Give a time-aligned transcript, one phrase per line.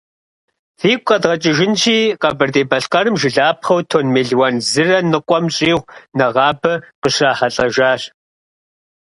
[0.79, 8.01] Фигу къэдгъэкӏыжынщи, Къэбэрдей-Балъкъэрым жылапхъэу тонн мелуан зырэ ныкъуэм щӏигъу нэгъабэ къыщрахьэлӏэжащ.